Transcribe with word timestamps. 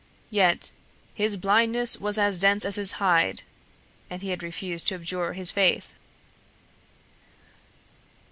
Yet 0.31 0.71
"his 1.13 1.37
blindness 1.37 1.99
was 1.99 2.17
as 2.17 2.39
dense 2.39 2.65
as 2.65 2.73
his 2.73 2.93
hide," 2.93 3.43
and 4.09 4.23
he 4.23 4.29
had 4.31 4.41
refused 4.41 4.87
to 4.87 4.95
abjure 4.95 5.33
his 5.33 5.51
faith. 5.51 5.93